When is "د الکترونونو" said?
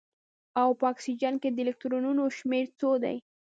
1.51-2.23